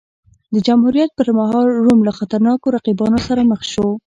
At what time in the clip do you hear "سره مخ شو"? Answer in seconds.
3.27-3.87